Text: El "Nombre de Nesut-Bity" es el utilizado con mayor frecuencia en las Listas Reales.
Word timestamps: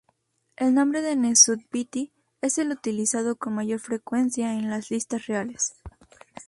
El 0.57 0.73
"Nombre 0.73 1.03
de 1.03 1.13
Nesut-Bity" 1.15 2.11
es 2.41 2.57
el 2.57 2.71
utilizado 2.71 3.35
con 3.35 3.53
mayor 3.53 3.79
frecuencia 3.79 4.55
en 4.57 4.67
las 4.71 4.89
Listas 4.89 5.27
Reales. 5.27 5.75